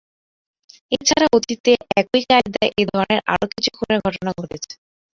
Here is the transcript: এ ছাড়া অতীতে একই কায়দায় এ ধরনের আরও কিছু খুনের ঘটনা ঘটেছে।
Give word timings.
এ 0.91 1.07
ছাড়া 1.07 1.27
অতীতে 1.37 1.71
একই 2.01 2.21
কায়দায় 2.29 2.71
এ 2.73 2.89
ধরনের 2.89 3.21
আরও 3.31 3.45
কিছু 3.53 3.69
খুনের 3.75 3.99
ঘটনা 4.05 4.31
ঘটেছে। 4.39 4.71